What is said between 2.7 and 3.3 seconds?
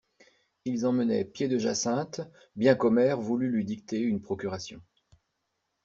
qu'Omer